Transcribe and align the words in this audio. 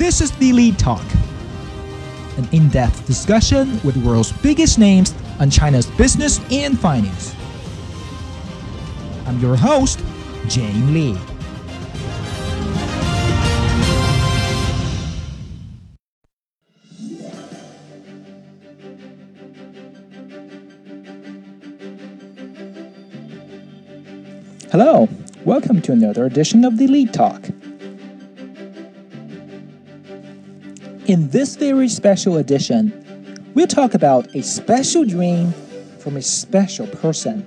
This 0.00 0.22
is 0.22 0.30
the 0.38 0.54
Lead 0.54 0.78
Talk, 0.78 1.04
an 2.38 2.48
in 2.52 2.70
depth 2.70 3.06
discussion 3.06 3.78
with 3.84 3.96
the 3.96 4.08
world's 4.08 4.32
biggest 4.32 4.78
names 4.78 5.14
on 5.38 5.50
China's 5.50 5.84
business 5.88 6.40
and 6.50 6.80
finance. 6.80 7.36
I'm 9.26 9.38
your 9.40 9.56
host, 9.56 10.02
Jane 10.48 10.94
Lee. 10.94 11.18
Hello, 24.72 25.10
welcome 25.44 25.82
to 25.82 25.92
another 25.92 26.24
edition 26.24 26.64
of 26.64 26.78
the 26.78 26.86
Lead 26.86 27.12
Talk. 27.12 27.50
In 31.10 31.28
this 31.30 31.56
very 31.56 31.88
special 31.88 32.36
edition, 32.36 33.50
we'll 33.56 33.66
talk 33.66 33.94
about 33.94 34.32
a 34.36 34.44
special 34.44 35.04
dream 35.04 35.52
from 35.98 36.16
a 36.16 36.22
special 36.22 36.86
person. 36.86 37.44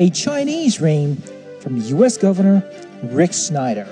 A 0.00 0.10
Chinese 0.10 0.78
dream 0.78 1.14
from 1.60 1.76
US 1.76 2.16
Governor 2.16 2.68
Rick 3.04 3.34
Snyder. 3.34 3.86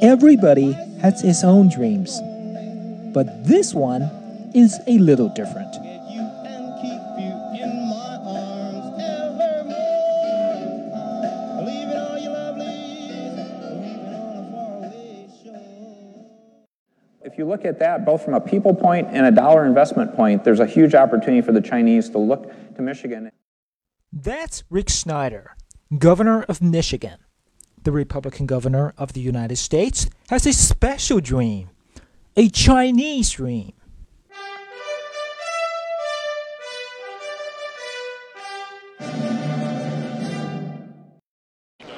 Everybody 0.00 0.72
has 1.00 1.20
his 1.22 1.42
own 1.42 1.68
dreams, 1.68 2.20
but 3.12 3.44
this 3.44 3.74
one 3.74 4.02
is 4.54 4.78
a 4.86 4.96
little 4.98 5.28
different. 5.28 5.72
get 5.72 6.02
you 6.08 6.20
and 6.20 6.80
keep 6.80 7.02
you 7.18 7.34
in 7.64 7.88
my 7.88 8.14
arms 8.24 8.94
evermore. 9.02 10.54
Leaving 11.64 11.96
all 11.96 12.16
your 12.16 12.30
lovelies, 12.30 13.36
leaving 13.82 14.14
on 14.14 14.36
a 14.36 14.50
faraway 14.52 15.26
shore. 15.42 16.26
If 17.22 17.36
you 17.36 17.44
look 17.44 17.64
at 17.64 17.80
that, 17.80 18.04
both 18.04 18.24
from 18.24 18.34
a 18.34 18.40
people 18.40 18.74
point 18.74 19.08
and 19.10 19.26
a 19.26 19.32
dollar 19.32 19.66
investment 19.66 20.14
point, 20.14 20.44
there's 20.44 20.60
a 20.60 20.66
huge 20.66 20.94
opportunity 20.94 21.42
for 21.44 21.50
the 21.50 21.60
Chinese 21.60 22.08
to 22.10 22.18
look 22.18 22.52
to 22.76 22.82
Michigan. 22.82 23.32
That's 24.12 24.62
Rick 24.70 24.90
Snyder, 24.90 25.56
governor 25.98 26.44
of 26.44 26.62
Michigan. 26.62 27.18
The 27.84 27.92
Republican 27.92 28.46
governor 28.46 28.92
of 28.98 29.12
the 29.12 29.20
United 29.20 29.56
States 29.56 30.08
has 30.30 30.46
a 30.46 30.52
special 30.52 31.20
dream, 31.20 31.70
a 32.36 32.48
Chinese 32.48 33.30
dream. 33.30 33.72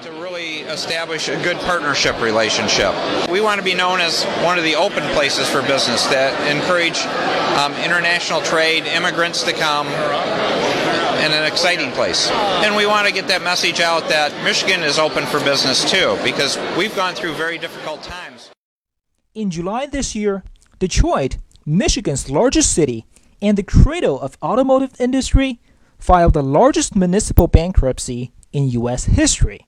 to 0.02 0.10
really 0.12 0.60
establish 0.60 1.28
a 1.28 1.36
good 1.42 1.58
partnership 1.58 2.18
relationship. 2.22 2.94
We 3.28 3.42
want 3.42 3.58
to 3.58 3.64
be 3.64 3.74
known 3.74 4.00
as 4.00 4.24
one 4.44 4.56
of 4.56 4.64
the 4.64 4.76
open 4.76 5.02
places 5.12 5.48
for 5.48 5.60
business 5.62 6.06
that 6.06 6.32
encourage 6.50 6.98
um, 7.58 7.74
international 7.84 8.40
trade, 8.40 8.84
immigrants 8.84 9.42
to 9.44 9.52
come, 9.52 9.86
and 11.20 11.32
an 11.34 11.44
exciting 11.44 11.92
place. 11.92 12.30
And 12.30 12.74
we 12.74 12.86
want 12.86 13.06
to 13.06 13.12
get 13.12 13.28
that 13.28 13.42
message 13.42 13.80
out 13.80 14.08
that 14.08 14.32
Michigan 14.42 14.82
is 14.82 14.98
open 14.98 15.26
for 15.26 15.38
business 15.40 15.88
too, 15.88 16.18
because 16.24 16.58
we've 16.76 16.96
gone 16.96 17.14
through 17.14 17.34
very 17.34 17.58
difficult 17.58 18.02
times. 18.02 18.50
In 19.34 19.50
July 19.50 19.86
this 19.86 20.14
year, 20.14 20.42
Detroit, 20.78 21.36
Michigan's 21.66 22.30
largest 22.30 22.72
city 22.72 23.06
and 23.42 23.56
the 23.56 23.62
cradle 23.62 24.20
of 24.20 24.36
automotive 24.42 25.00
industry, 25.00 25.60
filed 25.98 26.32
the 26.32 26.42
largest 26.42 26.96
municipal 26.96 27.46
bankruptcy 27.46 28.32
in 28.52 28.70
US 28.70 29.04
history. 29.04 29.66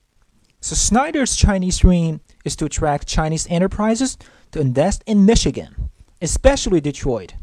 So 0.61 0.75
Snyder's 0.75 1.37
Chinese 1.37 1.79
dream 1.79 2.21
is 2.45 2.57
to 2.57 2.65
attract 2.65 3.07
Chinese 3.07 3.47
enterprises 3.51 4.17
to 4.53 4.61
invest 4.61 5.03
in 5.07 5.27
Michigan, 5.27 5.91
especially 6.21 6.81
Detroit, 6.81 7.35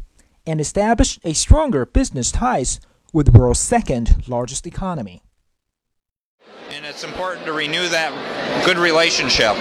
and 0.46 0.60
establish 0.60 1.18
a 1.22 1.32
stronger 1.32 1.86
business 1.86 2.32
ties 2.32 2.80
with 3.12 3.32
the 3.32 3.38
world's 3.38 3.60
second 3.60 4.28
largest 4.28 4.66
economy. 4.66 5.22
And 6.70 6.86
it's 6.86 7.02
important 7.02 7.46
to 7.46 7.52
renew 7.52 7.88
that 7.88 8.64
good 8.64 8.78
relationship 8.78 9.56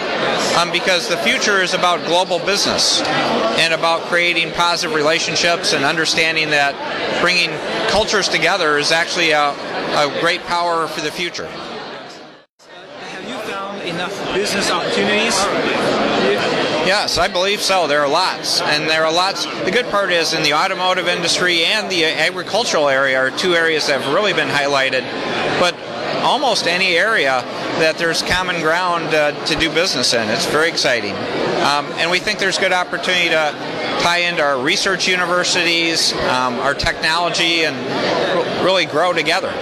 um, 0.58 0.72
because 0.72 1.08
the 1.08 1.18
future 1.18 1.62
is 1.62 1.74
about 1.74 2.06
global 2.06 2.38
business 2.46 3.02
and 3.02 3.74
about 3.74 4.02
creating 4.04 4.52
positive 4.52 4.96
relationships 4.96 5.74
and 5.74 5.84
understanding 5.84 6.52
that 6.52 6.76
bringing 7.22 7.50
cultures 7.90 8.30
together 8.30 8.78
is 8.78 8.92
actually 8.92 9.32
a, 9.32 9.50
a 9.50 10.18
great 10.22 10.42
power 10.42 10.88
for 10.88 11.02
the 11.02 11.12
future. 11.12 11.48
Have 11.48 13.28
you 13.28 13.38
found 13.52 13.82
enough 13.82 14.14
business 14.36 14.70
opportunities? 14.70 15.36
Yes, 16.86 17.18
I 17.18 17.28
believe 17.28 17.62
so. 17.62 17.88
There 17.88 18.02
are 18.02 18.10
lots, 18.10 18.62
and 18.62 18.90
there 18.90 19.06
are 19.06 19.14
lots. 19.14 19.46
The 19.64 19.72
good 19.72 19.86
part 19.88 20.12
is 20.12 20.34
in 20.34 20.44
the 20.44 20.54
automotive 20.54 21.08
industry 21.08 21.64
and 21.64 21.90
the 21.92 22.06
agricultural 22.06 22.90
area 22.90 23.18
are 23.18 23.32
two 23.32 23.54
areas 23.54 23.88
that 23.88 24.02
have 24.02 24.14
really 24.14 24.34
been 24.34 24.48
highlighted. 24.48 25.04
But 25.60 25.76
almost 26.24 26.68
any 26.68 26.98
area 26.98 27.42
that 27.80 27.98
there's 27.98 28.22
common 28.24 28.62
ground 28.62 29.14
uh, 29.14 29.32
to 29.46 29.56
do 29.56 29.72
business 29.74 30.14
in. 30.14 30.28
It's 30.30 30.46
very 30.46 30.70
exciting, 30.70 31.14
um, 31.14 31.86
and 31.98 32.10
we 32.10 32.20
think 32.20 32.40
there's 32.40 32.58
good 32.58 32.74
opportunity 32.74 33.30
to 33.30 33.54
tie 34.02 34.20
into 34.20 34.42
our 34.42 34.60
research 34.60 35.08
universities, 35.08 36.14
um, 36.14 36.56
our 36.60 36.74
technology, 36.74 37.66
and 37.66 37.76
really 38.64 38.86
grow 38.86 39.14
together. 39.14 39.54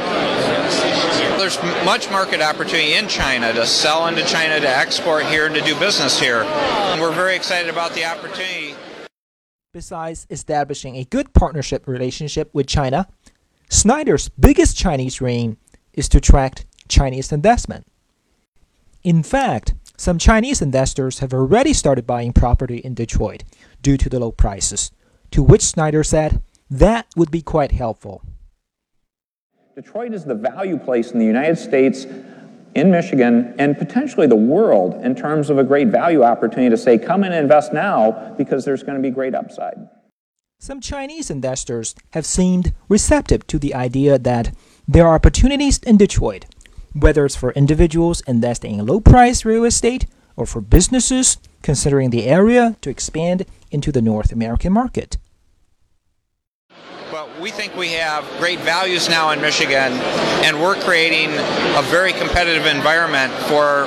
There's 1.37 1.61
much 1.85 2.09
market 2.09 2.41
opportunity 2.41 2.95
in 2.95 3.07
China 3.07 3.53
to 3.53 3.67
sell 3.67 4.07
into 4.07 4.25
China, 4.25 4.59
to 4.59 4.67
export 4.67 5.23
here, 5.27 5.45
and 5.45 5.53
to 5.53 5.61
do 5.61 5.79
business 5.79 6.19
here. 6.19 6.41
And 6.41 6.99
we're 6.99 7.13
very 7.13 7.35
excited 7.35 7.69
about 7.69 7.93
the 7.93 8.05
opportunity. 8.05 8.73
Besides 9.71 10.25
establishing 10.31 10.95
a 10.95 11.03
good 11.03 11.33
partnership 11.33 11.87
relationship 11.87 12.49
with 12.53 12.65
China, 12.65 13.07
Snyder's 13.69 14.29
biggest 14.29 14.75
Chinese 14.75 15.15
dream 15.15 15.57
is 15.93 16.09
to 16.09 16.17
attract 16.17 16.65
Chinese 16.87 17.31
investment. 17.31 17.85
In 19.03 19.21
fact, 19.21 19.75
some 19.95 20.17
Chinese 20.17 20.61
investors 20.61 21.19
have 21.19 21.33
already 21.33 21.71
started 21.71 22.07
buying 22.07 22.33
property 22.33 22.77
in 22.77 22.95
Detroit 22.95 23.43
due 23.83 23.97
to 23.97 24.09
the 24.09 24.19
low 24.19 24.31
prices, 24.31 24.91
to 25.29 25.43
which 25.43 25.61
Snyder 25.61 26.03
said 26.03 26.41
that 26.69 27.05
would 27.15 27.29
be 27.29 27.43
quite 27.43 27.73
helpful. 27.73 28.23
Detroit 29.77 30.11
is 30.11 30.25
the 30.25 30.33
value 30.33 30.75
place 30.75 31.11
in 31.11 31.19
the 31.19 31.25
United 31.25 31.55
States, 31.55 32.07
in 32.73 32.89
Michigan, 32.89 33.53
and 33.59 33.77
potentially 33.77 34.25
the 34.25 34.35
world 34.35 34.95
in 35.05 35.13
terms 35.13 35.51
of 35.51 35.59
a 35.59 35.63
great 35.63 35.89
value 35.89 36.23
opportunity 36.23 36.71
to 36.71 36.77
say, 36.77 36.97
come 36.97 37.23
and 37.23 37.31
invest 37.31 37.73
now 37.73 38.33
because 38.39 38.65
there's 38.65 38.81
going 38.81 38.95
to 38.95 39.07
be 39.07 39.13
great 39.13 39.35
upside. 39.35 39.87
Some 40.59 40.81
Chinese 40.81 41.29
investors 41.29 41.93
have 42.13 42.25
seemed 42.25 42.73
receptive 42.89 43.45
to 43.45 43.59
the 43.59 43.75
idea 43.75 44.17
that 44.17 44.51
there 44.87 45.05
are 45.05 45.13
opportunities 45.13 45.77
in 45.77 45.95
Detroit, 45.95 46.45
whether 46.93 47.23
it's 47.23 47.35
for 47.35 47.51
individuals 47.51 48.21
investing 48.21 48.79
in 48.79 48.85
low 48.87 48.99
price 48.99 49.45
real 49.45 49.63
estate 49.63 50.07
or 50.35 50.47
for 50.47 50.59
businesses 50.59 51.37
considering 51.61 52.09
the 52.09 52.25
area 52.25 52.77
to 52.81 52.89
expand 52.89 53.45
into 53.69 53.91
the 53.91 54.01
North 54.01 54.31
American 54.31 54.73
market. 54.73 55.17
We 57.41 57.51
think 57.51 57.75
we 57.75 57.89
have 57.89 58.25
great 58.39 58.59
values 58.61 59.09
now 59.09 59.29
in 59.29 59.41
Michigan, 59.41 59.93
and 60.43 60.59
we're 60.59 60.73
creating 60.81 61.29
a 61.77 61.83
very 61.83 62.11
competitive 62.11 62.65
environment 62.65 63.31
for 63.43 63.83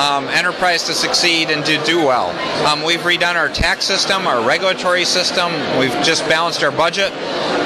um, 0.00 0.26
enterprise 0.30 0.82
to 0.86 0.92
succeed 0.92 1.50
and 1.50 1.64
to 1.64 1.80
do 1.84 1.98
well. 1.98 2.30
Um, 2.66 2.82
we've 2.82 3.00
redone 3.00 3.36
our 3.36 3.48
tax 3.48 3.84
system, 3.84 4.26
our 4.26 4.44
regulatory 4.44 5.04
system. 5.04 5.52
We've 5.78 5.92
just 6.02 6.28
balanced 6.28 6.64
our 6.64 6.72
budget. 6.72 7.12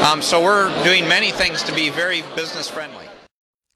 Um, 0.04 0.20
so 0.20 0.42
we're 0.44 0.68
doing 0.84 1.08
many 1.08 1.30
things 1.30 1.62
to 1.62 1.74
be 1.74 1.88
very 1.88 2.22
business 2.34 2.68
friendly. 2.68 3.06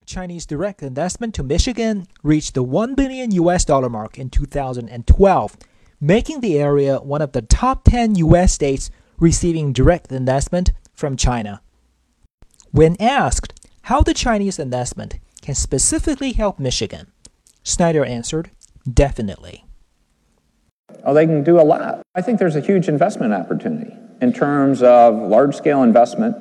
Chinese 0.04 0.44
direct 0.44 0.82
investment 0.82 1.34
to 1.36 1.42
Michigan 1.42 2.06
reached 2.22 2.52
the 2.52 2.62
1 2.62 2.94
billion 2.94 3.30
US 3.30 3.64
dollar 3.64 3.88
mark 3.88 4.18
in 4.18 4.28
2012, 4.28 5.56
making 6.02 6.40
the 6.40 6.58
area 6.58 6.98
one 6.98 7.22
of 7.22 7.32
the 7.32 7.42
top 7.42 7.84
10 7.84 8.16
US 8.16 8.52
states 8.52 8.90
receiving 9.18 9.72
direct 9.72 10.12
investment 10.12 10.72
from 11.00 11.16
China. 11.16 11.62
When 12.72 12.94
asked 13.00 13.58
how 13.84 14.02
the 14.02 14.12
Chinese 14.12 14.58
investment 14.58 15.18
can 15.40 15.54
specifically 15.54 16.32
help 16.32 16.60
Michigan, 16.60 17.06
Snyder 17.64 18.04
answered, 18.04 18.50
definitely. 18.92 19.64
Oh, 21.04 21.14
they 21.14 21.24
can 21.24 21.42
do 21.42 21.58
a 21.58 21.62
lot. 21.62 22.02
I 22.14 22.20
think 22.20 22.38
there's 22.38 22.56
a 22.56 22.60
huge 22.60 22.86
investment 22.88 23.32
opportunity. 23.32 23.96
in 24.20 24.32
terms 24.32 24.82
of 24.82 25.14
large 25.14 25.54
scale 25.54 25.82
investment. 25.82 26.36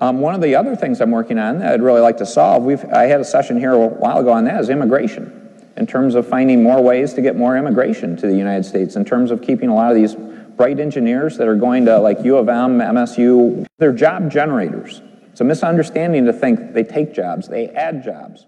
Um, 0.00 0.20
one 0.20 0.34
of 0.34 0.40
the 0.40 0.54
other 0.56 0.74
things 0.74 1.00
I'm 1.00 1.10
working 1.10 1.38
on 1.38 1.58
that 1.60 1.72
I'd 1.72 1.82
really 1.82 2.00
like 2.00 2.16
to 2.16 2.26
solve, 2.26 2.64
we've, 2.64 2.84
I 2.86 3.04
had 3.04 3.20
a 3.20 3.24
session 3.24 3.58
here 3.58 3.72
a 3.72 3.86
while 3.86 4.18
ago 4.18 4.32
on 4.32 4.44
that, 4.44 4.60
is 4.60 4.70
immigration. 4.70 5.36
In 5.76 5.86
terms 5.86 6.14
of 6.14 6.26
finding 6.26 6.62
more 6.62 6.82
ways 6.82 7.14
to 7.14 7.22
get 7.22 7.36
more 7.36 7.56
immigration 7.56 8.16
to 8.16 8.26
the 8.26 8.36
United 8.36 8.64
States, 8.64 8.96
in 8.96 9.04
terms 9.04 9.30
of 9.30 9.40
keeping 9.40 9.68
a 9.68 9.74
lot 9.74 9.90
of 9.90 9.96
these 9.96 10.16
bright 10.60 10.78
engineers 10.78 11.38
that 11.38 11.48
are 11.48 11.56
going 11.56 11.86
to 11.86 11.98
like 11.98 12.22
U 12.22 12.36
of 12.36 12.46
M, 12.46 12.80
MSU, 12.80 13.64
they're 13.78 13.94
job 13.94 14.30
generators. 14.30 15.00
It's 15.30 15.40
a 15.40 15.44
misunderstanding 15.44 16.26
to 16.26 16.34
think 16.34 16.74
they 16.74 16.84
take 16.84 17.14
jobs, 17.14 17.48
they 17.48 17.68
add 17.68 18.04
jobs. 18.04 18.44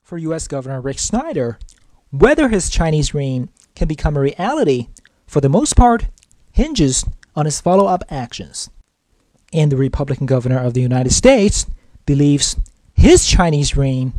For 0.00 0.16
U.S. 0.18 0.46
Governor 0.46 0.80
Rick 0.80 1.00
Snyder, 1.00 1.58
whether 2.12 2.50
his 2.50 2.70
Chinese 2.70 3.08
dream 3.08 3.50
can 3.74 3.88
become 3.88 4.16
a 4.16 4.20
reality, 4.20 4.90
for 5.26 5.40
the 5.40 5.48
most 5.48 5.74
part, 5.74 6.06
hinges 6.52 7.04
on 7.34 7.46
his 7.46 7.60
follow 7.60 7.86
up 7.86 8.04
actions. 8.08 8.70
And 9.52 9.72
the 9.72 9.76
Republican 9.76 10.26
governor 10.26 10.60
of 10.60 10.74
the 10.74 10.82
United 10.82 11.10
States 11.10 11.66
believes 12.06 12.54
his 12.94 13.26
Chinese 13.26 13.70
dream 13.70 14.12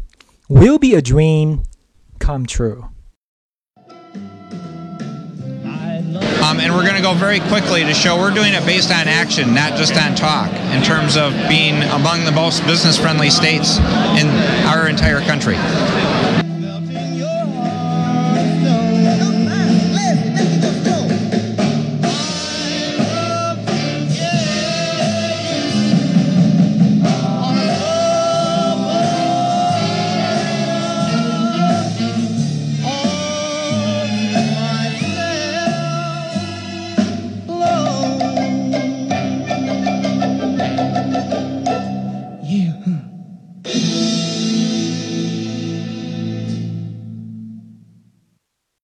will 0.50 0.78
be 0.78 0.96
a 0.96 1.02
dream 1.02 1.64
come 2.20 2.46
true. 2.46 2.90
Um, 6.42 6.60
and 6.60 6.74
we're 6.74 6.84
going 6.84 6.96
to 6.96 7.02
go 7.02 7.14
very 7.14 7.42
quickly 7.42 7.84
to 7.84 7.94
show 7.94 8.18
we're 8.18 8.34
doing 8.34 8.54
it 8.54 8.66
based 8.66 8.92
on 8.92 9.08
action, 9.08 9.54
not 9.54 9.76
just 9.76 9.96
on 9.98 10.16
talk, 10.16 10.50
in 10.74 10.82
terms 10.82 11.18
of 11.18 11.34
being 11.50 11.84
among 11.84 12.24
the 12.24 12.32
most 12.32 12.66
business 12.66 12.98
friendly 12.98 13.30
states 13.30 13.78
in 14.18 14.28
our 14.66 14.88
entire 14.88 15.20
country. 15.20 15.58